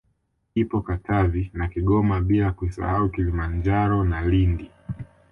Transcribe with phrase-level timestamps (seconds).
[0.55, 4.71] Ipo Katavi na Kigoma bila kuisahau Kilimanjaro na Lindi